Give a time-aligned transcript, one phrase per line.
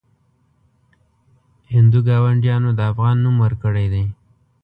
[1.73, 4.05] هندو ګاونډیانو د افغان نوم ورکړی دی.